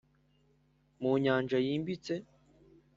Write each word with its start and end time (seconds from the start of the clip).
mu 1.01 1.11
nyanja 1.23 1.57
yimbitse 1.65 2.13